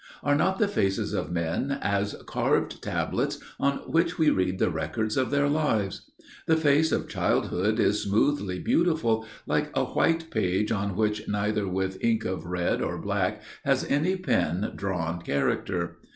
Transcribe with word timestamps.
Are 0.23 0.33
not 0.33 0.57
the 0.57 0.67
faces 0.67 1.13
of 1.13 1.31
men 1.31 1.77
as 1.79 2.15
carved 2.25 2.81
tablets 2.81 3.37
on 3.59 3.73
which 3.87 4.17
we 4.17 4.31
read 4.31 4.57
the 4.57 4.71
records 4.71 5.15
of 5.15 5.29
their 5.29 5.47
lives? 5.47 6.09
The 6.47 6.57
face 6.57 6.91
of 6.91 7.07
childhood 7.07 7.79
is 7.79 8.01
smoothly 8.01 8.57
beautiful, 8.57 9.27
like 9.45 9.69
a 9.75 9.85
white 9.85 10.31
page 10.31 10.71
on 10.71 10.95
which 10.95 11.27
neither 11.27 11.67
with 11.67 12.03
ink 12.03 12.25
of 12.25 12.47
red 12.47 12.81
or 12.81 12.97
black 12.97 13.43
has 13.63 13.85
any 13.91 14.15
pen 14.15 14.71
drawn 14.75 15.21
character. 15.21 15.99